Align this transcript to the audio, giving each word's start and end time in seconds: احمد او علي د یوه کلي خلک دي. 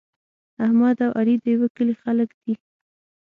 احمد 0.65 0.97
او 1.05 1.11
علي 1.19 1.35
د 1.41 1.45
یوه 1.53 1.67
کلي 1.75 1.95
خلک 2.03 2.29
دي. 2.41 2.53